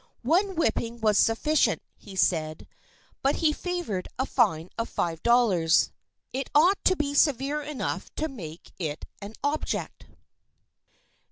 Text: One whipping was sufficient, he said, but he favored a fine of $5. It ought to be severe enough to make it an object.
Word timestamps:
One 0.23 0.55
whipping 0.55 0.99
was 0.99 1.19
sufficient, 1.19 1.83
he 1.95 2.15
said, 2.15 2.67
but 3.21 3.35
he 3.35 3.53
favored 3.53 4.07
a 4.17 4.25
fine 4.25 4.71
of 4.75 4.89
$5. 4.89 5.91
It 6.33 6.49
ought 6.55 6.83
to 6.85 6.95
be 6.95 7.13
severe 7.13 7.61
enough 7.61 8.09
to 8.15 8.27
make 8.27 8.71
it 8.79 9.05
an 9.21 9.35
object. 9.43 10.07